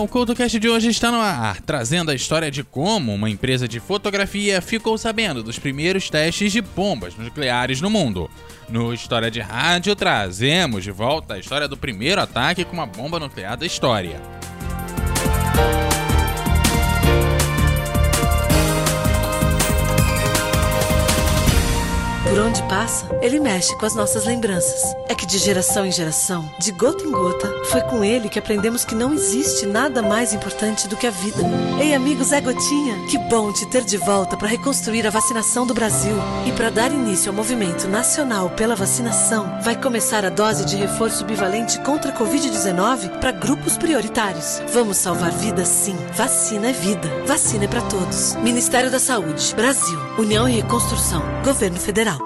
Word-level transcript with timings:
O 0.00 0.06
CoutoCast 0.06 0.58
de 0.58 0.68
hoje 0.68 0.90
está 0.90 1.10
no 1.10 1.20
ar, 1.20 1.60
trazendo 1.62 2.10
a 2.10 2.14
história 2.14 2.50
de 2.50 2.62
como 2.62 3.14
uma 3.14 3.30
empresa 3.30 3.66
de 3.66 3.80
fotografia 3.80 4.60
ficou 4.60 4.98
sabendo 4.98 5.42
dos 5.42 5.58
primeiros 5.58 6.10
testes 6.10 6.52
de 6.52 6.60
bombas 6.60 7.16
nucleares 7.16 7.80
no 7.80 7.88
mundo. 7.88 8.30
No 8.68 8.92
História 8.92 9.30
de 9.30 9.40
Rádio, 9.40 9.96
trazemos 9.96 10.84
de 10.84 10.90
volta 10.90 11.34
a 11.34 11.38
história 11.38 11.66
do 11.66 11.76
primeiro 11.78 12.20
ataque 12.20 12.64
com 12.64 12.74
uma 12.74 12.84
bomba 12.84 13.18
nuclear 13.18 13.56
da 13.56 13.64
história. 13.64 14.20
Por 22.36 22.42
onde 22.42 22.62
passa, 22.64 23.08
ele 23.22 23.40
mexe 23.40 23.74
com 23.78 23.86
as 23.86 23.94
nossas 23.94 24.26
lembranças. 24.26 24.94
É 25.08 25.14
que 25.14 25.24
de 25.24 25.38
geração 25.38 25.86
em 25.86 25.90
geração, 25.90 26.46
de 26.60 26.70
gota 26.70 27.02
em 27.02 27.10
gota, 27.10 27.50
foi 27.70 27.80
com 27.80 28.04
ele 28.04 28.28
que 28.28 28.38
aprendemos 28.38 28.84
que 28.84 28.94
não 28.94 29.14
existe 29.14 29.64
nada 29.64 30.02
mais 30.02 30.34
importante 30.34 30.86
do 30.86 30.98
que 30.98 31.06
a 31.06 31.10
vida. 31.10 31.38
Ei, 31.80 31.94
amigos, 31.94 32.32
é 32.32 32.40
Gotinha! 32.42 33.06
Que 33.10 33.16
bom 33.16 33.50
te 33.54 33.64
ter 33.64 33.84
de 33.84 33.96
volta 33.96 34.36
para 34.36 34.48
reconstruir 34.48 35.06
a 35.06 35.10
vacinação 35.10 35.66
do 35.66 35.72
Brasil. 35.72 36.14
E 36.44 36.52
para 36.52 36.68
dar 36.68 36.92
início 36.92 37.30
ao 37.30 37.34
movimento 37.34 37.88
nacional 37.88 38.50
pela 38.50 38.76
vacinação, 38.76 39.58
vai 39.62 39.74
começar 39.74 40.22
a 40.22 40.28
dose 40.28 40.66
de 40.66 40.76
reforço 40.76 41.24
bivalente 41.24 41.80
contra 41.80 42.12
a 42.12 42.18
Covid-19 42.18 43.18
para 43.18 43.32
grupos 43.32 43.78
prioritários. 43.78 44.60
Vamos 44.74 44.98
salvar 44.98 45.30
vidas 45.30 45.68
sim. 45.68 45.96
Vacina 46.12 46.68
é 46.68 46.72
vida. 46.74 47.08
Vacina 47.24 47.64
é 47.64 47.68
para 47.68 47.80
todos. 47.80 48.34
Ministério 48.34 48.90
da 48.90 48.98
Saúde. 48.98 49.54
Brasil. 49.54 49.98
União 50.18 50.46
e 50.46 50.56
Reconstrução. 50.56 51.22
Governo 51.42 51.78
Federal. 51.78 52.25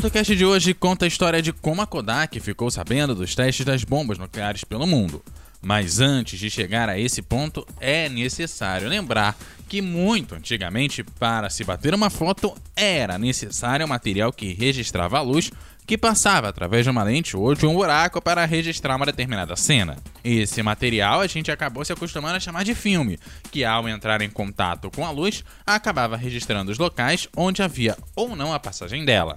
O 0.00 0.02
CoutoCast 0.02 0.34
de 0.34 0.46
hoje 0.46 0.72
conta 0.72 1.04
a 1.04 1.08
história 1.08 1.42
de 1.42 1.52
como 1.52 1.82
a 1.82 1.86
Kodak 1.86 2.40
ficou 2.40 2.70
sabendo 2.70 3.14
dos 3.14 3.34
testes 3.34 3.66
das 3.66 3.84
bombas 3.84 4.16
nucleares 4.16 4.64
pelo 4.64 4.86
mundo. 4.86 5.22
Mas 5.60 6.00
antes 6.00 6.40
de 6.40 6.48
chegar 6.48 6.88
a 6.88 6.98
esse 6.98 7.20
ponto, 7.20 7.66
é 7.78 8.08
necessário 8.08 8.88
lembrar 8.88 9.36
que 9.68 9.82
muito 9.82 10.34
antigamente, 10.34 11.04
para 11.04 11.50
se 11.50 11.64
bater 11.64 11.92
uma 11.92 12.08
foto, 12.08 12.56
era 12.74 13.18
necessário 13.18 13.84
um 13.84 13.90
material 13.90 14.32
que 14.32 14.54
registrava 14.54 15.18
a 15.18 15.22
luz 15.22 15.52
que 15.90 15.98
passava 15.98 16.48
através 16.48 16.84
de 16.84 16.90
uma 16.90 17.02
lente 17.02 17.36
ou 17.36 17.52
de 17.52 17.66
um 17.66 17.74
buraco 17.74 18.22
para 18.22 18.44
registrar 18.44 18.94
uma 18.94 19.06
determinada 19.06 19.56
cena. 19.56 19.96
Esse 20.22 20.62
material 20.62 21.20
a 21.20 21.26
gente 21.26 21.50
acabou 21.50 21.84
se 21.84 21.92
acostumando 21.92 22.36
a 22.36 22.38
chamar 22.38 22.62
de 22.62 22.76
filme, 22.76 23.18
que 23.50 23.64
ao 23.64 23.88
entrar 23.88 24.22
em 24.22 24.30
contato 24.30 24.88
com 24.88 25.04
a 25.04 25.10
luz, 25.10 25.42
acabava 25.66 26.16
registrando 26.16 26.70
os 26.70 26.78
locais 26.78 27.28
onde 27.36 27.60
havia 27.60 27.98
ou 28.14 28.36
não 28.36 28.54
a 28.54 28.60
passagem 28.60 29.04
dela. 29.04 29.34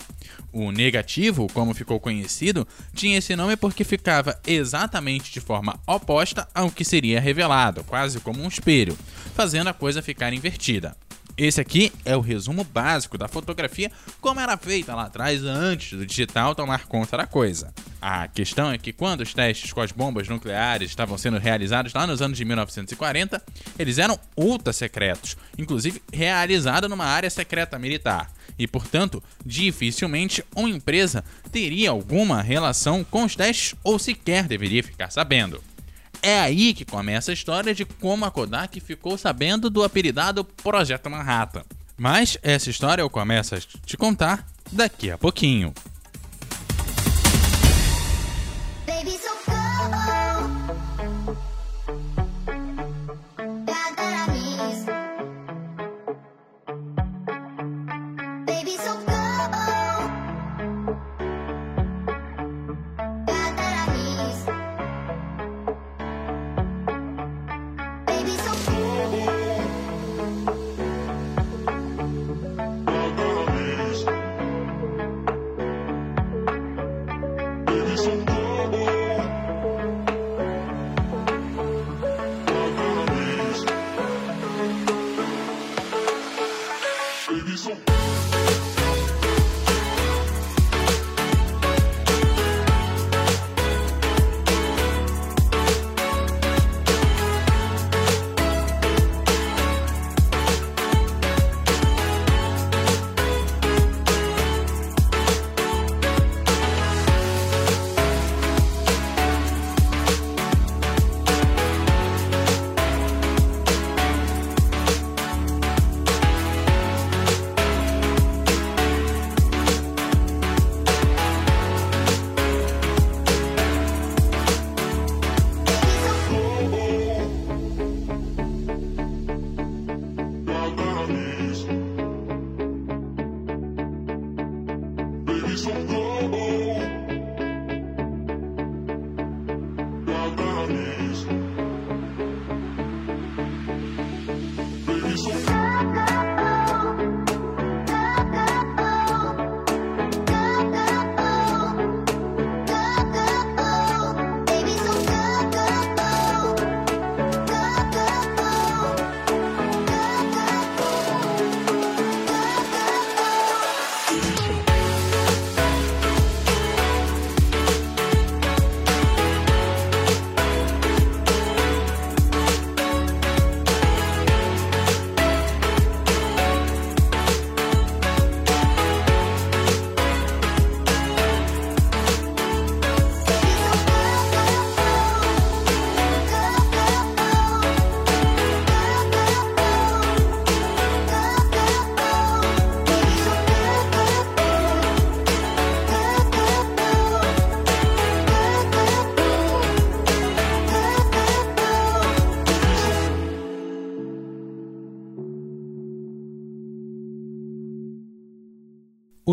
O 0.51 0.71
negativo, 0.71 1.47
como 1.51 1.73
ficou 1.73 1.99
conhecido, 1.99 2.67
tinha 2.93 3.17
esse 3.17 3.35
nome 3.35 3.57
porque 3.57 3.83
ficava 3.83 4.39
exatamente 4.45 5.31
de 5.31 5.41
forma 5.41 5.79
oposta 5.87 6.47
ao 6.53 6.69
que 6.69 6.85
seria 6.85 7.19
revelado, 7.19 7.83
quase 7.83 8.19
como 8.19 8.43
um 8.43 8.47
espelho, 8.47 8.95
fazendo 9.33 9.71
a 9.71 9.73
coisa 9.73 10.03
ficar 10.03 10.31
invertida. 10.31 10.95
Esse 11.35 11.59
aqui 11.59 11.91
é 12.05 12.15
o 12.15 12.21
resumo 12.21 12.63
básico 12.63 13.17
da 13.17 13.27
fotografia 13.27 13.91
como 14.21 14.39
era 14.39 14.55
feita 14.55 14.93
lá 14.93 15.05
atrás 15.05 15.43
antes 15.43 15.97
do 15.97 16.05
digital 16.05 16.53
tomar 16.53 16.85
conta 16.85 17.17
da 17.17 17.25
coisa. 17.25 17.73
A 17.99 18.27
questão 18.27 18.71
é 18.71 18.77
que 18.77 18.93
quando 18.93 19.21
os 19.21 19.33
testes 19.33 19.73
com 19.73 19.81
as 19.81 19.91
bombas 19.91 20.27
nucleares 20.27 20.91
estavam 20.91 21.17
sendo 21.17 21.39
realizados 21.39 21.91
lá 21.91 22.05
nos 22.05 22.21
anos 22.21 22.37
de 22.37 22.45
1940, 22.45 23.41
eles 23.79 23.97
eram 23.97 24.19
ultra 24.37 24.71
secretos, 24.71 25.35
inclusive 25.57 26.03
realizado 26.11 26.87
numa 26.87 27.05
área 27.05 27.29
secreta 27.31 27.79
militar. 27.79 28.31
E, 28.59 28.67
portanto, 28.67 29.23
dificilmente 29.43 30.43
uma 30.55 30.69
empresa 30.69 31.23
teria 31.51 31.89
alguma 31.89 32.43
relação 32.43 33.03
com 33.03 33.23
os 33.23 33.35
testes 33.35 33.73
ou 33.83 33.97
sequer 33.97 34.47
deveria 34.47 34.83
ficar 34.83 35.09
sabendo. 35.09 35.63
É 36.25 36.39
aí 36.39 36.73
que 36.73 36.85
começa 36.85 37.31
a 37.31 37.33
história 37.33 37.75
de 37.75 37.83
como 37.83 38.23
a 38.23 38.31
Kodak 38.31 38.79
ficou 38.79 39.17
sabendo 39.17 39.69
do 39.69 39.83
apelidado 39.83 40.45
Projeto 40.45 41.09
Manhattan. 41.09 41.63
Mas 41.97 42.37
essa 42.41 42.69
história 42.69 43.01
eu 43.01 43.09
começo 43.09 43.53
a 43.55 43.59
te 43.59 43.97
contar 43.97 44.47
daqui 44.71 45.11
a 45.11 45.17
pouquinho. 45.17 45.73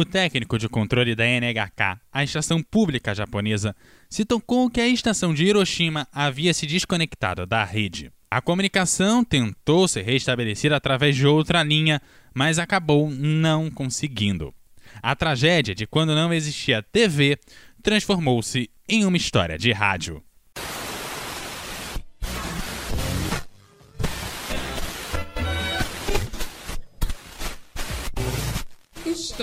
O 0.00 0.04
técnico 0.06 0.58
de 0.58 0.66
controle 0.66 1.14
da 1.14 1.26
NHK, 1.26 2.00
a 2.10 2.24
estação 2.24 2.62
pública 2.62 3.14
japonesa, 3.14 3.76
se 4.08 4.24
tocou 4.24 4.70
que 4.70 4.80
a 4.80 4.88
estação 4.88 5.34
de 5.34 5.44
Hiroshima 5.44 6.08
havia 6.10 6.54
se 6.54 6.66
desconectado 6.66 7.44
da 7.44 7.62
rede. 7.64 8.10
A 8.30 8.40
comunicação 8.40 9.22
tentou 9.22 9.86
ser 9.86 10.00
restabelecida 10.00 10.74
através 10.74 11.14
de 11.14 11.26
outra 11.26 11.62
linha, 11.62 12.00
mas 12.34 12.58
acabou 12.58 13.10
não 13.10 13.70
conseguindo. 13.70 14.54
A 15.02 15.14
tragédia 15.14 15.74
de 15.74 15.86
quando 15.86 16.14
não 16.14 16.32
existia 16.32 16.82
TV 16.82 17.38
transformou-se 17.82 18.70
em 18.88 19.04
uma 19.04 19.18
história 19.18 19.58
de 19.58 19.70
rádio. 19.70 20.22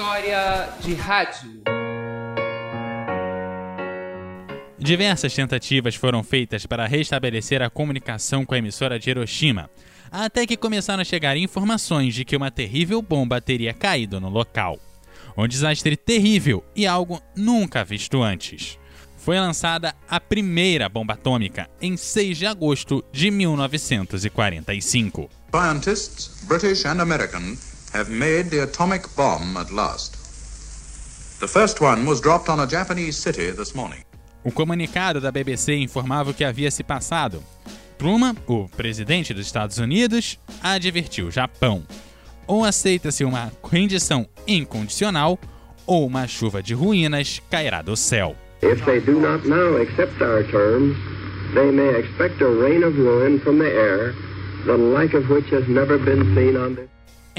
História 0.08 0.70
de 0.80 0.94
rádio. 0.94 1.62
Diversas 4.80 5.34
tentativas 5.34 5.96
foram 5.96 6.24
feitas 6.24 6.66
para 6.66 6.88
restabelecer 6.88 7.62
a 7.62 7.70
comunicação 7.70 8.46
com 8.46 8.56
a 8.56 8.58
emissora 8.58 8.98
de 8.98 9.10
Hiroshima, 9.10 9.70
até 10.10 10.48
que 10.48 10.56
começaram 10.56 11.02
a 11.02 11.04
chegar 11.04 11.36
informações 11.36 12.16
de 12.16 12.24
que 12.24 12.38
uma 12.38 12.50
terrível 12.50 13.02
bomba 13.02 13.42
teria 13.42 13.74
caído 13.74 14.22
no 14.22 14.30
local. 14.30 14.80
Um 15.38 15.46
desastre 15.46 15.98
terrível 15.98 16.64
e 16.74 16.88
algo 16.88 17.22
nunca 17.36 17.84
visto 17.84 18.24
antes. 18.24 18.80
Foi 19.18 19.38
lançada 19.38 19.94
a 20.08 20.22
primeira 20.22 20.88
bomba 20.88 21.16
atômica 21.16 21.70
em 21.82 21.98
6 21.98 22.38
de 22.38 22.46
agosto 22.46 23.04
de 23.12 23.30
1945. 23.30 25.30
Scientists, 25.52 26.46
British 26.48 26.86
and 26.86 27.02
American, 27.02 27.58
have 27.98 28.12
made 28.12 28.52
the 28.52 28.62
atomic 28.62 29.08
bomb 29.16 29.58
at 29.58 29.72
last. 29.72 30.16
The 31.40 31.48
first 31.48 31.82
one 31.82 32.06
was 32.06 32.22
dropped 32.22 32.48
on 32.48 32.60
a 32.60 32.68
Japanese 32.68 33.18
city 33.18 33.50
this 33.52 33.74
morning. 33.74 34.04
O 34.46 34.52
comunicado 34.52 35.20
da 35.20 35.32
BBC 35.32 35.76
informava 35.76 36.30
o 36.30 36.34
que 36.34 36.46
havia 36.46 36.70
se 36.70 36.84
passado. 36.84 37.44
Truman, 37.98 38.36
o 38.46 38.70
presidente 38.70 39.34
dos 39.34 39.48
Estados 39.48 39.80
Unidos, 39.80 40.40
advertiu 40.62 41.28
o 41.28 41.32
Japão. 41.32 41.84
Ou 42.46 42.64
aceita-se 42.64 43.26
uma 43.26 43.52
rendição 43.64 44.28
incondicional, 44.48 45.40
ou 45.88 46.06
uma 46.06 46.28
chuva 46.28 46.62
de 46.62 46.76
ruínas 46.76 47.42
cairá 47.50 47.82
do 47.82 47.98
céu. 47.98 48.36
If 48.62 48.86
they 48.86 49.02
do 49.02 49.20
not 49.20 49.48
now 49.48 49.82
accept 49.82 50.22
our 50.22 50.44
terms, 50.52 50.96
they 51.56 51.72
may 51.72 52.00
expect 52.00 52.42
a 52.44 52.48
rain 52.48 52.84
of 52.84 52.96
ruin 52.96 53.40
from 53.40 53.58
the 53.58 53.70
air, 53.70 54.14
the 54.66 54.78
like 54.78 55.18
of 55.18 55.28
which 55.32 55.52
has 55.52 55.68
never 55.68 55.98
been 55.98 56.36
seen 56.36 56.56
on 56.56 56.76
this. 56.76 56.87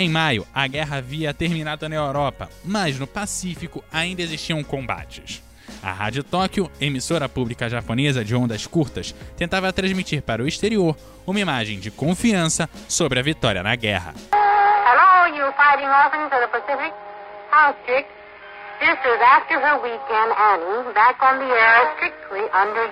Em 0.00 0.08
maio, 0.08 0.46
a 0.54 0.64
guerra 0.68 0.98
havia 0.98 1.34
terminado 1.34 1.88
na 1.88 1.96
Europa, 1.96 2.48
mas 2.64 2.96
no 3.00 3.04
Pacífico 3.04 3.82
ainda 3.92 4.22
existiam 4.22 4.62
combates. 4.62 5.42
A 5.82 5.90
Rádio 5.90 6.22
Tóquio, 6.22 6.70
emissora 6.80 7.28
pública 7.28 7.68
japonesa 7.68 8.24
de 8.24 8.32
ondas 8.32 8.64
curtas, 8.64 9.12
tentava 9.36 9.72
transmitir 9.72 10.22
para 10.22 10.40
o 10.40 10.46
exterior 10.46 10.96
uma 11.26 11.40
imagem 11.40 11.80
de 11.80 11.90
confiança 11.90 12.70
sobre 12.86 13.18
a 13.18 13.22
vitória 13.24 13.60
na 13.60 13.74
guerra. 13.74 14.14
Hello, 14.32 15.36
you 15.36 15.52
fighting 15.56 15.88
orphans 15.88 16.32
of 16.32 16.42
the 16.42 16.46
Pacific. 16.46 16.94
House. 17.50 17.74
This 17.84 18.98
is 19.04 19.20
after 19.20 19.58
her 19.58 19.82
weekend, 19.82 20.30
Annie, 20.38 20.94
back 20.94 21.20
on 21.20 21.40
the 21.40 21.52
air 21.52 21.92
strictly 21.96 22.44
under. 22.54 22.88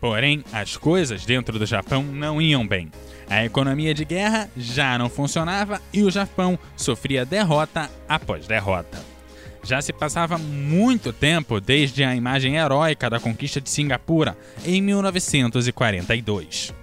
Porém, 0.00 0.42
as 0.54 0.78
coisas 0.78 1.26
dentro 1.26 1.58
do 1.58 1.66
Japão 1.66 2.02
não 2.02 2.40
iam 2.40 2.66
bem. 2.66 2.90
A 3.30 3.44
economia 3.44 3.94
de 3.94 4.04
guerra 4.04 4.50
já 4.56 4.98
não 4.98 5.08
funcionava 5.08 5.80
e 5.92 6.02
o 6.02 6.10
Japão 6.10 6.58
sofria 6.76 7.24
derrota 7.24 7.88
após 8.08 8.44
derrota. 8.48 8.98
Já 9.62 9.80
se 9.80 9.92
passava 9.92 10.36
muito 10.36 11.12
tempo 11.12 11.60
desde 11.60 12.02
a 12.02 12.16
imagem 12.16 12.56
heróica 12.56 13.08
da 13.08 13.20
conquista 13.20 13.60
de 13.60 13.70
Singapura 13.70 14.36
em 14.64 14.82
1942. 14.82 16.74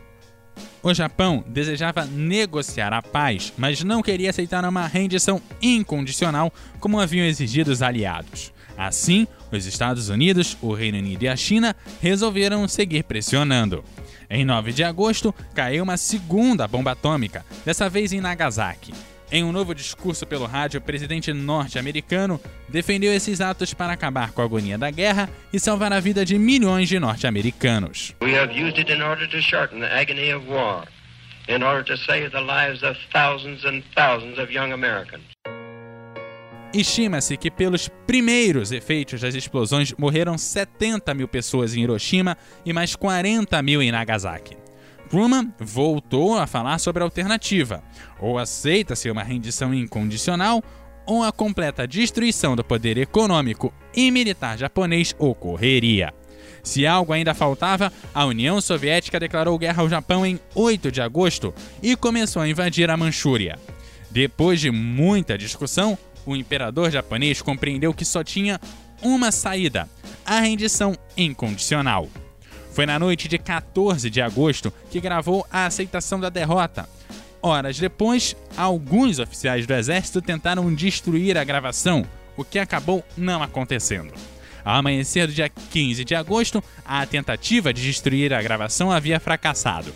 O 0.82 0.94
Japão 0.94 1.44
desejava 1.46 2.06
negociar 2.06 2.94
a 2.94 3.02
paz, 3.02 3.52
mas 3.58 3.84
não 3.84 4.02
queria 4.02 4.30
aceitar 4.30 4.64
uma 4.64 4.88
rendição 4.88 5.42
incondicional 5.62 6.54
como 6.80 6.98
haviam 6.98 7.26
exigido 7.26 7.72
os 7.72 7.82
aliados. 7.82 8.54
Assim, 8.78 9.28
os 9.52 9.66
Estados 9.66 10.08
Unidos, 10.08 10.56
o 10.62 10.72
Reino 10.74 11.00
Unido 11.00 11.24
e 11.24 11.28
a 11.28 11.36
China 11.36 11.76
resolveram 12.00 12.66
seguir 12.70 13.04
pressionando. 13.04 13.84
Em 14.30 14.44
9 14.44 14.74
de 14.74 14.84
agosto, 14.84 15.34
caiu 15.56 15.84
uma 15.84 15.96
segunda 15.96 16.68
bomba 16.68 16.92
atômica, 16.92 17.46
dessa 17.66 17.90
vez 17.90 18.12
em 18.12 18.20
Nagasaki. 18.20 18.94
Em 19.30 19.44
um 19.44 19.52
novo 19.52 19.76
discurso 19.76 20.26
pelo 20.26 20.46
rádio, 20.46 20.80
o 20.80 20.84
presidente 20.84 21.34
norte-americano 21.34 22.40
defendeu 22.70 23.14
esses 23.14 23.42
atos 23.42 23.74
para 23.74 23.92
acabar 23.92 24.32
com 24.32 24.42
a 24.42 24.46
agonia 24.46 24.78
da 24.78 24.90
guerra 24.90 25.30
e 25.52 25.60
salvar 25.60 25.92
a 25.92 26.00
vida 26.00 26.26
de 26.26 26.38
milhões 26.38 26.88
de 26.88 26.98
norte-americanos. 26.98 28.16
We 28.22 28.38
have 28.38 28.54
used 28.54 28.80
it 28.80 28.92
in 28.92 29.02
order 29.02 29.28
to 29.28 29.42
shorten 29.42 29.80
the 29.80 29.94
agony 29.94 30.34
of 30.34 30.48
war, 30.50 30.86
in 31.50 31.62
order 31.62 31.84
to 31.84 31.98
save 31.98 32.30
the 32.32 32.40
lives 32.40 32.84
of 32.84 32.98
thousands 33.12 33.66
and 33.66 33.84
thousands 33.94 34.40
of 34.40 34.52
young 34.52 34.72
Americans. 34.72 35.37
Estima-se 36.74 37.38
que 37.38 37.50
pelos 37.50 37.90
primeiros 38.06 38.72
efeitos 38.72 39.22
das 39.22 39.34
explosões 39.34 39.94
morreram 39.98 40.38
70 40.38 41.14
mil 41.14 41.28
pessoas 41.28 41.74
em 41.74 41.82
Hiroshima 41.82 42.38
e 42.66 42.74
mais 42.74 42.96
40 42.96 43.62
mil 43.62 43.82
em 43.82 43.92
Nagasaki. 43.92 44.58
Truman 45.10 45.54
voltou 45.58 46.38
a 46.38 46.46
falar 46.46 46.78
sobre 46.80 47.02
a 47.02 47.06
alternativa: 47.06 47.82
ou 48.20 48.38
aceita-se 48.38 49.10
uma 49.10 49.24
rendição 49.24 49.74
incondicional, 49.74 50.62
ou 51.06 51.24
a 51.24 51.32
completa 51.32 51.88
destruição 51.88 52.56
do 52.56 52.64
poder 52.64 52.98
econômico 52.98 53.74
e 53.96 54.12
militar 54.12 54.58
japonês 54.58 55.16
ocorreria. 55.18 56.14
Se 56.62 56.86
algo 56.86 57.14
ainda 57.14 57.34
faltava, 57.34 57.94
a 58.14 58.26
União 58.26 58.60
Soviética 58.60 59.18
declarou 59.18 59.58
guerra 59.58 59.82
ao 59.84 59.90
Japão 59.90 60.26
em 60.26 60.38
8 60.54 60.92
de 60.92 61.02
agosto 61.02 61.54
e 61.82 61.96
começou 61.96 62.42
a 62.42 62.50
invadir 62.50 62.90
a 62.90 62.98
Manchúria. 62.98 63.58
Depois 64.12 64.60
de 64.60 64.70
muita 64.70 65.38
discussão, 65.38 65.98
o 66.32 66.36
imperador 66.36 66.92
japonês 66.92 67.42
compreendeu 67.42 67.94
que 67.94 68.06
só 68.06 68.24
tinha 68.24 68.60
uma 69.02 69.32
saída: 69.32 69.90
a 70.26 70.40
rendição 70.40 70.96
incondicional. 71.16 72.08
Foi 72.72 72.86
na 72.86 73.00
noite 73.00 73.28
de 73.28 73.40
14 73.40 74.10
de 74.10 74.22
agosto 74.22 74.72
que 74.92 75.00
gravou 75.00 75.46
a 75.52 75.66
aceitação 75.66 76.20
da 76.20 76.30
derrota. 76.30 76.88
Horas 77.42 77.80
depois, 77.80 78.36
alguns 78.56 79.20
oficiais 79.20 79.66
do 79.66 79.74
exército 79.74 80.22
tentaram 80.22 80.74
destruir 80.74 81.38
a 81.38 81.44
gravação, 81.44 82.06
o 82.36 82.44
que 82.44 82.60
acabou 82.60 83.04
não 83.18 83.42
acontecendo. 83.42 84.14
Ao 84.64 84.76
amanhecer 84.76 85.28
do 85.28 85.34
dia 85.34 85.50
15 85.50 86.04
de 86.04 86.14
agosto, 86.14 86.62
a 86.84 87.06
tentativa 87.06 87.74
de 87.74 87.82
destruir 87.82 88.34
a 88.34 88.42
gravação 88.42 88.92
havia 88.92 89.20
fracassado. 89.20 89.94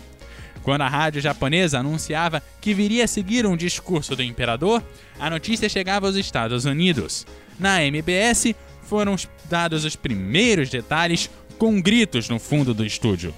Quando 0.62 0.82
a 0.82 0.88
rádio 0.88 1.20
japonesa 1.20 1.80
anunciava 1.80 2.42
que 2.60 2.72
viria 2.72 3.04
a 3.04 3.08
seguir 3.08 3.46
um 3.46 3.56
discurso 3.56 4.14
do 4.14 4.22
imperador, 4.22 4.82
a 5.18 5.28
notícia 5.28 5.68
chegava 5.68 6.06
aos 6.06 6.16
Estados 6.16 6.64
Unidos. 6.64 7.26
Na 7.58 7.82
MBS, 7.82 8.54
foram 8.82 9.16
dados 9.50 9.84
os 9.84 9.96
primeiros 9.96 10.70
detalhes 10.70 11.30
com 11.58 11.80
gritos 11.80 12.28
no 12.28 12.38
fundo 12.38 12.72
do 12.74 12.84
estúdio. 12.84 13.34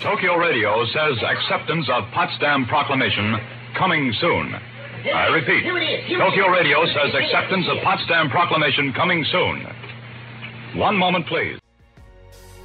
Tokyo 0.00 0.38
Radio 0.38 0.86
says 0.86 1.22
acceptance 1.22 1.90
of 1.90 2.06
Potsdam 2.12 2.66
Proclamation 2.66 3.38
coming 3.78 4.12
soon. 4.14 4.54
I 5.04 5.28
repeat, 5.32 5.64
Tokyo 6.16 6.48
Radio 6.48 6.86
says 6.86 7.14
acceptance 7.14 7.68
of 7.68 7.82
Potsdam 7.82 8.30
Proclamation 8.30 8.92
coming 8.94 9.24
soon. 9.24 9.66
One 10.74 10.96
moment, 10.96 11.26
please. 11.26 11.58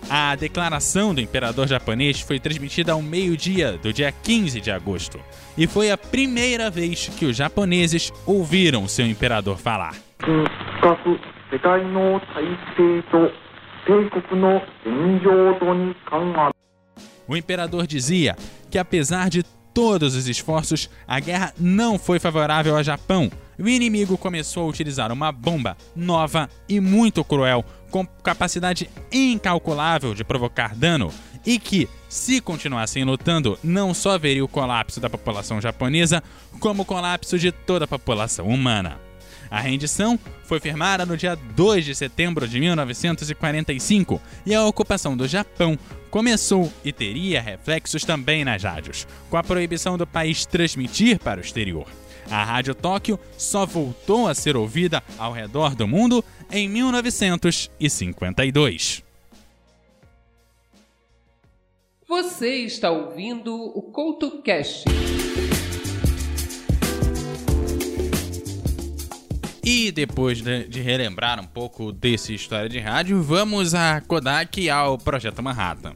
A 0.10 0.36
declaração 0.36 1.14
do 1.14 1.22
imperador 1.22 1.68
japonês 1.68 2.22
foi 2.22 2.40
transmitida 2.40 2.94
ao 2.94 3.02
meio-dia 3.02 3.78
do 3.78 3.92
dia 3.92 4.12
15 4.12 4.62
de 4.62 4.72
agosto 4.72 5.20
e 5.58 5.68
foi 5.68 5.92
a 5.92 5.98
primeira 5.98 6.70
vez 6.70 7.10
que 7.10 7.26
os 7.26 7.36
japoneses 7.36 8.12
ouviram 8.26 8.88
seu 8.88 9.06
imperador 9.06 9.58
falar. 9.58 9.96
O 17.28 17.36
imperador 17.36 17.86
dizia 17.86 18.36
que, 18.70 18.78
apesar 18.78 19.30
de 19.30 19.44
todos 19.74 20.16
os 20.16 20.28
esforços, 20.28 20.90
a 21.08 21.20
guerra 21.20 21.54
não 21.58 22.00
foi 22.00 22.20
favorável 22.20 22.76
ao 22.76 22.84
Japão. 22.84 23.30
O 23.60 23.68
inimigo 23.68 24.18
começou 24.18 24.64
a 24.64 24.68
utilizar 24.68 25.12
uma 25.12 25.32
bomba 25.32 25.78
nova 25.96 26.50
e 26.68 26.80
muito 26.80 27.24
cruel 27.24 27.64
com 27.90 28.06
capacidade 28.24 28.90
incalculável 29.12 30.14
de 30.14 30.24
provocar 30.24 30.76
dano, 30.76 31.14
e 31.46 31.58
que, 31.58 31.88
se 32.10 32.42
continuassem 32.42 33.04
lutando, 33.04 33.58
não 33.64 33.94
só 33.94 34.18
veria 34.18 34.44
o 34.44 34.50
colapso 34.50 35.00
da 35.00 35.10
população 35.10 35.62
japonesa, 35.62 36.22
como 36.60 36.84
o 36.84 36.86
colapso 36.86 37.40
de 37.40 37.52
toda 37.52 37.86
a 37.86 37.88
população 37.88 38.48
humana. 38.48 39.00
A 39.50 39.62
rendição 39.62 40.20
foi 40.44 40.60
firmada 40.60 41.06
no 41.06 41.16
dia 41.16 41.36
2 41.36 41.86
de 41.86 41.96
setembro 41.96 42.48
de 42.48 42.60
1945 42.60 44.22
e 44.46 44.54
a 44.54 44.66
ocupação 44.66 45.16
do 45.16 45.28
Japão 45.28 45.80
começou 46.10 46.72
e 46.84 46.92
teria 46.92 47.42
reflexos 47.42 48.04
também 48.04 48.44
nas 48.44 48.64
rádios, 48.64 49.08
com 49.30 49.38
a 49.38 49.44
proibição 49.44 49.98
do 49.98 50.06
país 50.06 50.46
transmitir 50.46 51.20
para 51.20 51.40
o 51.40 51.44
exterior. 51.44 51.88
A 52.30 52.44
Rádio 52.44 52.76
Tóquio 52.76 53.18
só 53.38 53.66
voltou 53.66 54.28
a 54.28 54.36
ser 54.36 54.58
ouvida 54.58 55.02
ao 55.18 55.32
redor 55.32 55.76
do 55.76 55.88
mundo 55.88 56.22
em 56.52 56.68
1952. 56.70 59.02
Você 62.08 62.60
está 62.60 62.90
ouvindo 62.90 63.54
o 63.54 63.82
CoutoCast. 63.82 64.86
E 69.70 69.92
depois 69.92 70.42
de, 70.42 70.82
relembrar 70.82 71.42
um 71.42 71.46
pouco 71.46 71.92
desse 71.92 72.34
história 72.34 72.70
de 72.70 72.80
rádio, 72.80 73.22
vamos 73.22 73.76
a 73.76 74.00
Kodak 74.00 74.62
e 74.62 74.70
ao 74.70 74.98
Projeto 74.98 75.44
Manhattan. 75.44 75.94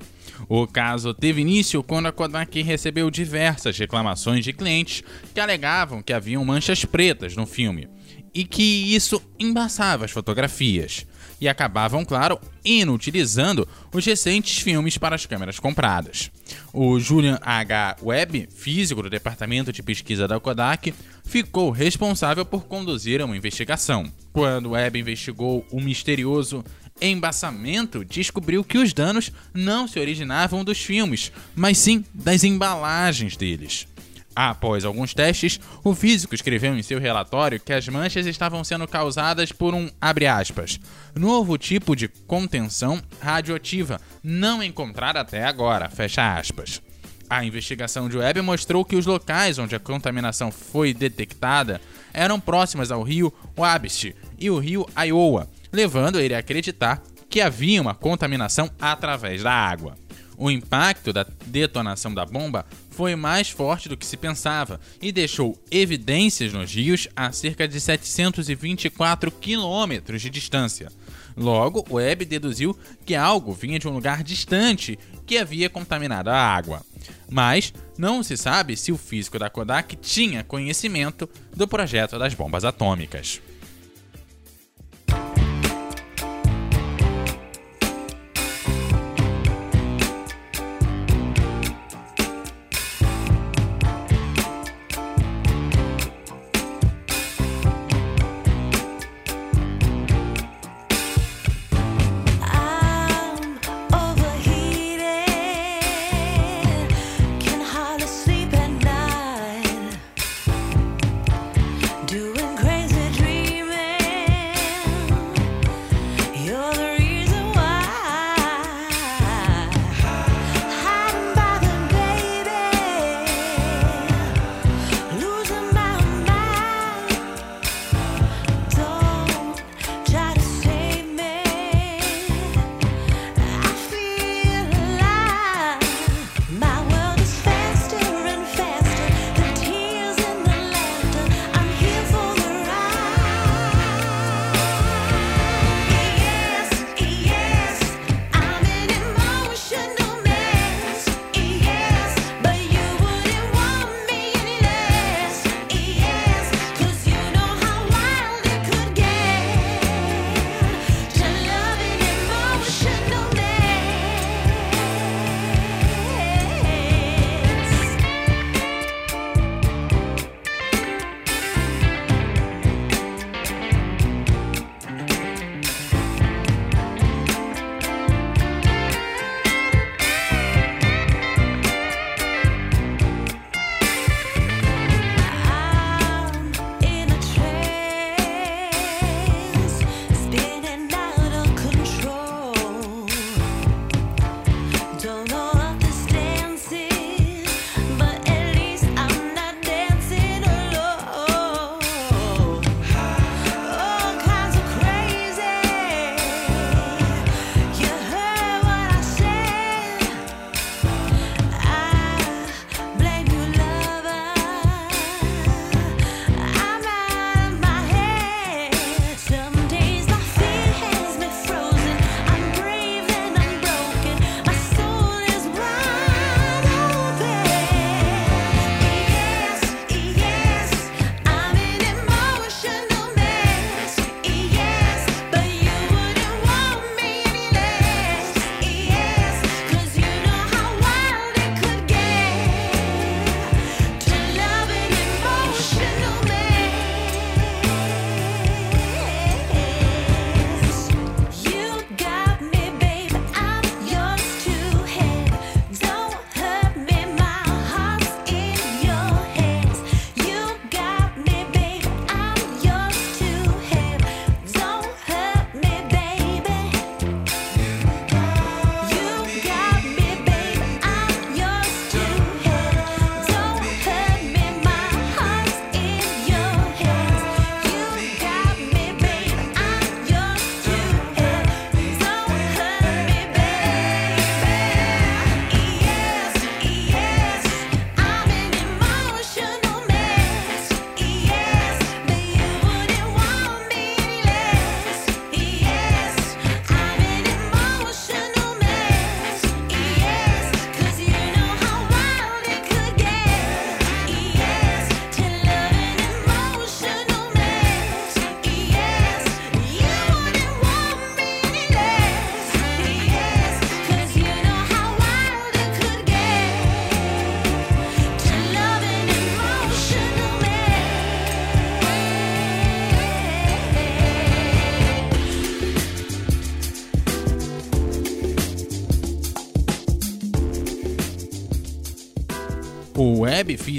O 0.48 0.68
caso 0.68 1.14
teve 1.14 1.42
início 1.42 1.84
quando 1.84 2.08
a 2.08 2.12
Kodak 2.12 2.62
recebeu 2.62 3.10
diversas 3.10 3.78
reclamações 3.78 4.44
de 4.44 4.54
clientes 4.54 5.04
que 5.34 5.40
alegavam 5.40 6.02
que 6.02 6.14
haviam 6.14 6.44
manchas 6.44 6.86
pretas 6.86 7.36
no 7.36 7.46
filme 7.46 7.88
e 8.34 8.44
que 8.46 8.94
isso 8.94 9.22
embaçava 9.40 10.06
as 10.06 10.12
fotografias 10.12 11.06
e 11.42 11.50
acabavam, 11.50 12.06
claro, 12.06 12.40
inutilizando 12.64 13.68
os 13.92 14.06
recentes 14.06 14.62
filmes 14.62 14.96
para 14.98 15.16
as 15.16 15.26
câmeras 15.26 15.60
compradas. 15.60 16.30
O 16.72 17.00
Julian 17.00 17.40
H. 17.42 17.98
Webb, 18.04 18.48
físico 18.56 19.02
do 19.02 19.10
departamento 19.10 19.74
de 19.74 19.82
pesquisa 19.82 20.28
da 20.28 20.40
Kodak, 20.40 20.94
ficou 21.26 21.72
responsável 21.72 22.46
por 22.46 22.66
conduzir 22.66 23.24
uma 23.24 23.36
investigação. 23.36 24.06
Quando 24.32 24.72
Webb 24.72 25.00
investigou 25.00 25.66
o 25.72 25.82
misterioso 25.82 26.64
embaçamento, 27.02 28.06
descobriu 28.06 28.64
que 28.64 28.78
os 28.78 28.94
danos 28.94 29.32
não 29.54 29.88
se 29.88 30.00
originavam 30.00 30.64
dos 30.64 30.80
filmes, 30.80 31.32
mas 31.56 31.78
sim 31.78 32.06
das 32.14 32.44
embalagens 32.44 33.36
deles. 33.36 33.88
Após 34.34 34.86
alguns 34.86 35.14
testes, 35.14 35.60
o 35.84 35.94
físico 35.94 36.34
escreveu 36.34 36.78
em 36.78 36.82
seu 36.82 37.00
relatório 37.00 37.60
que 37.60 37.74
as 37.74 37.88
manchas 37.90 38.26
estavam 38.26 38.64
sendo 38.64 38.88
causadas 38.88 39.52
por 39.52 39.74
um, 39.74 39.90
aspas, 40.00 40.80
novo 41.14 41.58
tipo 41.58 41.96
de 41.96 42.08
contenção 42.08 43.02
radioativa 43.20 44.00
não 44.24 44.64
encontrado 44.64 45.18
até 45.18 45.44
agora. 45.44 45.92
A 47.30 47.46
investigação 47.46 48.08
de 48.08 48.18
Webb 48.18 48.42
mostrou 48.42 48.86
que 48.86 48.96
os 48.96 49.06
locais 49.06 49.58
onde 49.58 49.76
a 49.76 49.80
contaminação 49.80 50.52
foi 50.52 50.94
detectada 50.94 51.82
eram 52.14 52.40
próximas 52.40 52.90
ao 52.92 53.04
rio 53.04 53.34
Wabash 53.58 54.14
e 54.38 54.50
o 54.50 54.60
rio 54.60 54.86
Iowa, 54.98 55.50
levando 55.72 56.20
ele 56.20 56.34
a 56.34 56.40
acreditar 56.40 57.02
que 57.30 57.42
havia 57.42 57.82
uma 57.82 57.96
contaminação 57.96 58.70
através 58.80 59.42
da 59.44 59.54
água. 59.54 59.96
O 60.38 60.50
impacto 60.50 61.14
da 61.14 61.26
detonação 61.46 62.14
da 62.14 62.26
bomba 62.26 62.66
foi 62.90 63.16
mais 63.16 63.50
forte 63.50 63.88
do 63.88 63.96
que 63.96 64.06
se 64.06 64.18
pensava 64.18 64.80
e 65.02 65.12
deixou 65.12 65.58
evidências 65.70 66.52
nos 66.52 66.74
rios 66.74 67.08
a 67.16 67.32
cerca 67.32 67.68
de 67.68 67.80
724 67.80 69.32
quilômetros 69.32 70.22
de 70.22 70.30
distância. 70.30 70.92
Logo, 71.38 71.86
Webb 71.90 72.26
deduziu 72.26 72.78
que 73.06 73.16
algo 73.16 73.54
vinha 73.54 73.80
de 73.80 73.88
um 73.88 73.94
lugar 73.94 74.24
distante 74.24 74.98
que 75.26 75.38
havia 75.38 75.70
contaminado 75.70 76.30
a 76.30 76.36
água. 76.36 76.82
Mas 77.30 77.74
não 77.98 78.22
se 78.24 78.36
sabe 78.36 78.76
se 78.76 78.92
o 78.92 78.98
físico 78.98 79.40
da 79.40 79.50
Kodak 79.50 79.96
tinha 79.96 80.44
conhecimento 80.44 81.30
do 81.56 81.68
projeto 81.68 82.20
das 82.20 82.34
bombas 82.34 82.66
atômicas. 82.66 83.40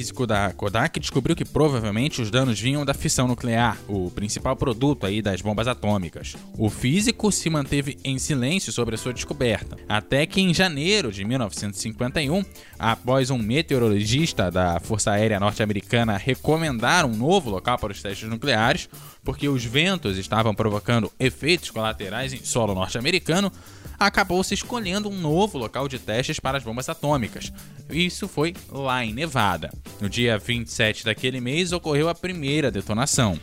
Físico 0.02 0.26
da 0.26 0.52
Kodak 0.52 0.98
descobriu 0.98 1.36
que 1.36 1.44
provavelmente 1.44 2.20
os 2.20 2.28
danos 2.28 2.58
vinham 2.58 2.84
da 2.84 2.92
fissão 2.92 3.28
nuclear, 3.28 3.78
o 3.86 4.10
principal 4.10 4.56
produto 4.56 5.06
aí 5.06 5.22
das 5.22 5.40
bombas 5.40 5.68
atômicas. 5.68 6.34
O 6.58 6.68
físico 6.68 7.30
se 7.30 7.48
manteve 7.48 7.96
em 8.02 8.18
silêncio 8.18 8.72
sobre 8.72 8.96
a 8.96 8.98
sua 8.98 9.12
descoberta, 9.12 9.76
até 9.88 10.26
que 10.26 10.40
em 10.40 10.52
janeiro 10.52 11.12
de 11.12 11.24
1951, 11.24 12.44
após 12.76 13.30
um 13.30 13.38
meteorologista 13.38 14.50
da 14.50 14.80
Força 14.80 15.12
Aérea 15.12 15.38
Norte-Americana 15.38 16.16
recomendar 16.16 17.06
um 17.06 17.14
novo 17.14 17.48
local 17.48 17.78
para 17.78 17.92
os 17.92 18.02
testes 18.02 18.28
nucleares, 18.28 18.88
porque 19.24 19.48
os 19.48 19.64
ventos 19.64 20.18
estavam 20.18 20.54
provocando 20.54 21.12
efeitos 21.18 21.70
colaterais 21.70 22.32
em 22.32 22.44
solo 22.44 22.74
norte-americano, 22.74 23.52
acabou 23.98 24.42
se 24.42 24.54
escolhendo 24.54 25.08
um 25.08 25.18
novo 25.18 25.58
local 25.58 25.88
de 25.88 25.98
testes 25.98 26.40
para 26.40 26.58
as 26.58 26.64
bombas 26.64 26.88
atômicas. 26.88 27.52
Isso 27.90 28.26
foi 28.26 28.54
lá 28.68 29.04
em 29.04 29.12
Nevada. 29.12 29.70
No 30.00 30.08
dia 30.08 30.38
27 30.38 31.04
daquele 31.04 31.40
mês 31.40 31.72
ocorreu 31.72 32.08
a 32.08 32.14
primeira 32.14 32.70
detonação. 32.70 33.38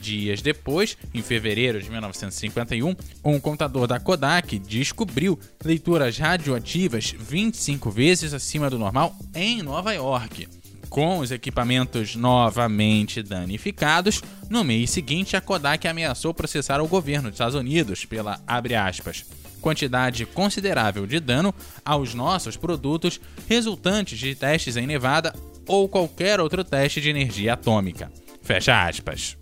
Dias 0.00 0.40
depois, 0.40 0.96
em 1.12 1.22
fevereiro 1.22 1.80
de 1.80 1.90
1951, 1.90 2.96
um 3.22 3.38
contador 3.38 3.86
da 3.86 4.00
Kodak 4.00 4.58
descobriu 4.58 5.38
leituras 5.62 6.16
radioativas 6.18 7.14
25 7.16 7.90
vezes 7.90 8.32
acima 8.32 8.70
do 8.70 8.78
normal 8.78 9.14
em 9.34 9.62
Nova 9.62 9.92
York. 9.92 10.59
Com 10.90 11.20
os 11.20 11.30
equipamentos 11.30 12.16
novamente 12.16 13.22
danificados, 13.22 14.20
no 14.50 14.62
mês 14.62 14.90
seguinte 14.90 15.36
a 15.36 15.40
Kodak 15.40 15.86
ameaçou 15.88 16.34
processar 16.34 16.80
o 16.80 16.88
governo 16.88 17.30
dos 17.30 17.36
Estados 17.36 17.54
Unidos 17.54 18.04
pela 18.04 18.40
aspas 18.46 19.24
quantidade 19.60 20.26
considerável 20.26 21.06
de 21.06 21.20
dano 21.20 21.54
aos 21.84 22.14
nossos 22.14 22.56
produtos 22.56 23.20
resultantes 23.48 24.18
de 24.18 24.34
testes 24.34 24.76
em 24.76 24.86
Nevada 24.86 25.34
ou 25.66 25.88
qualquer 25.88 26.40
outro 26.40 26.64
teste 26.64 27.00
de 27.00 27.10
energia 27.10 27.52
atômica. 27.52 28.10
Fecha 28.42 28.86
aspas. 28.86 29.39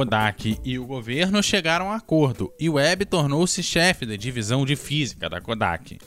Kodak 0.00 0.58
e 0.64 0.78
o 0.78 0.86
governo 0.86 1.42
chegaram 1.42 1.92
a 1.92 1.96
acordo 1.96 2.50
e 2.58 2.70
Webb 2.70 3.04
tornou-se 3.04 3.62
chefe 3.62 4.06
da 4.06 4.16
divisão 4.16 4.64
de 4.64 4.74
física 4.74 5.28
da 5.28 5.42
Kodak. 5.42 5.98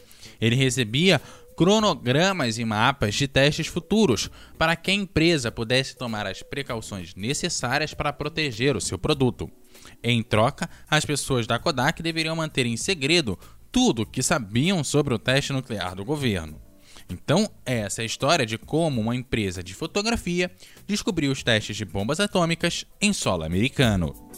Ele 0.42 0.56
recebia 0.56 1.22
cronogramas 1.56 2.58
e 2.58 2.66
mapas 2.66 3.14
de 3.14 3.28
testes 3.28 3.68
futuros 3.68 4.32
para 4.58 4.76
que 4.76 4.90
a 4.90 4.96
empresa 4.96 5.52
pudesse 5.52 5.96
tomar 5.96 6.26
as 6.26 6.42
precauções 6.42 7.14
necessárias 7.14 7.94
para 7.94 8.12
proteger 8.12 8.76
o 8.76 8.82
seu 8.82 8.98
produto. 8.98 9.48
Em 10.04 10.24
troca, 10.24 10.68
as 10.90 11.06
pessoas 11.06 11.46
da 11.46 11.60
Kodak 11.60 12.02
deveriam 12.02 12.36
manter 12.36 12.66
em 12.66 12.76
segredo 12.76 13.38
tudo 13.72 14.08
que 14.08 14.24
sabiam 14.24 14.84
sobre 14.84 15.14
o 15.14 15.20
teste 15.20 15.54
nuclear 15.54 15.94
do 15.94 16.04
governo. 16.04 16.60
Então, 17.10 17.50
essa 17.66 18.02
é 18.02 18.04
a 18.04 18.06
história 18.06 18.46
de 18.46 18.58
como 18.58 19.02
uma 19.02 19.16
empresa 19.16 19.64
de 19.64 19.74
fotografia 19.74 20.52
descobriu 20.88 21.32
os 21.32 21.44
testes 21.44 21.76
de 21.76 21.86
bombas 21.86 22.20
atômicas 22.20 22.86
em 23.02 23.14
solo 23.14 23.44
americano. 23.44 24.33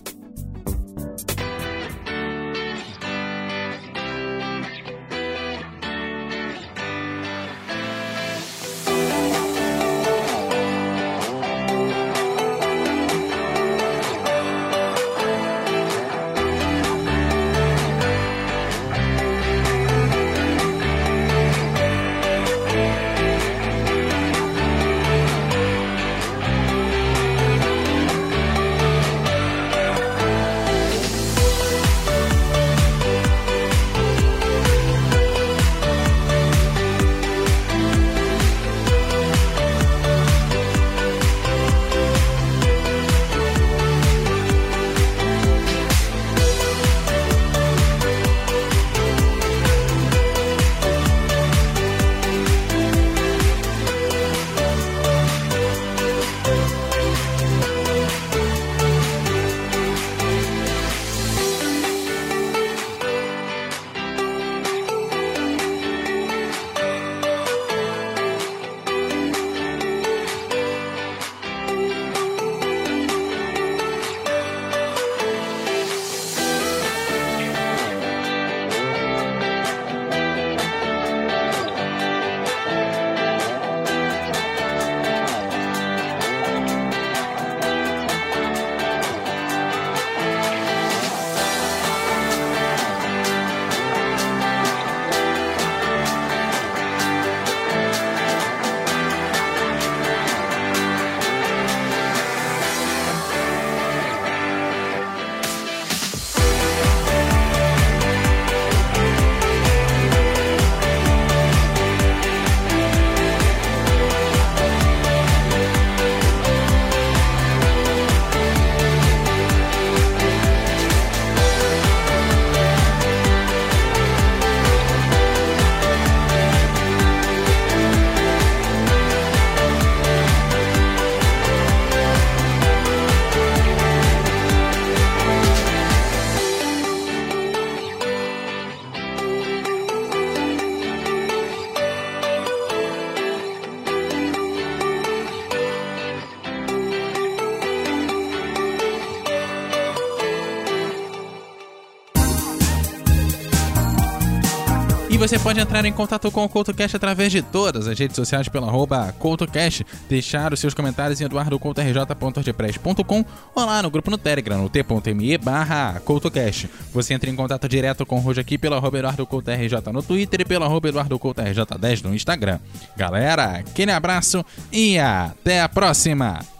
Pode 155.45 155.59
entrar 155.59 155.85
em 155.85 155.93
contato 155.93 156.31
com 156.31 156.43
o 156.43 156.49
CoutoCast 156.49 156.95
através 156.95 157.31
de 157.31 157.43
todas 157.43 157.87
as 157.87 157.99
redes 157.99 158.15
sociais 158.15 158.49
pelo 158.49 158.65
arroba 158.65 159.13
CoutoCast, 159.19 159.85
deixar 160.09 160.51
os 160.51 160.59
seus 160.59 160.73
comentários 160.73 161.21
em 161.21 161.25
eduardocoutorj.wordpress.com 161.25 163.23
ou 163.53 163.63
lá 163.63 163.83
no 163.83 163.91
grupo 163.91 164.09
no 164.09 164.17
Telegram, 164.17 164.57
no 164.57 164.69
t.me 164.69 165.37
barra 165.37 166.01
CoutoCast. 166.03 166.67
Você 166.91 167.13
entra 167.13 167.29
em 167.29 167.35
contato 167.35 167.69
direto 167.69 168.07
com 168.07 168.15
o 168.15 168.21
Rojo 168.21 168.41
aqui 168.41 168.57
pelo 168.57 168.73
arroba 168.73 168.97
EduardoCoutoRJ 168.97 169.93
no 169.93 170.01
Twitter 170.01 170.41
e 170.41 170.45
pelo 170.45 170.65
arroba 170.65 170.89
EduardoCoutoRJ10 170.89 172.03
no 172.03 172.15
Instagram. 172.15 172.57
Galera, 172.97 173.57
aquele 173.57 173.91
abraço 173.91 174.43
e 174.71 174.97
até 174.97 175.61
a 175.61 175.69
próxima! 175.69 176.54